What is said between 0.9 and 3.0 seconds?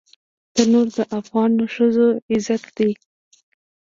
د افغانو ښځو عزت دی